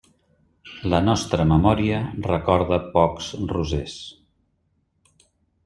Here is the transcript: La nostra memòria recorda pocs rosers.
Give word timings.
La 0.93 1.01
nostra 1.07 1.45
memòria 1.51 1.99
recorda 2.29 2.79
pocs 2.97 3.29
rosers. 3.55 4.01